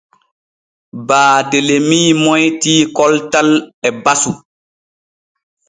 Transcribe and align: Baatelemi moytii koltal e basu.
Baatelemi 1.07 2.01
moytii 2.23 2.81
koltal 2.97 3.49
e 3.87 3.89
basu. 4.03 4.31